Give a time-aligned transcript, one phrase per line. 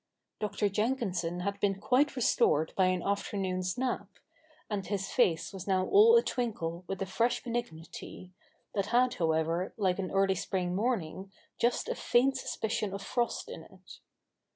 [0.39, 0.67] Dr.
[0.67, 4.07] Jenkinson had been quite restored by an afternoon's nap;
[4.67, 7.85] and his face was now all a twinkle with a fresh i82 THE NEW REPUBLIC
[7.85, 7.85] [v,k.
[7.85, 8.33] iv benignity,
[8.73, 13.47] that had however, like an early spring morn ing, just a faint suspicion of frost
[13.47, 13.99] in it.